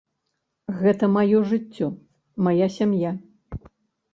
[0.79, 1.87] Гэта маё жыццё,
[2.49, 3.11] мая сям'я.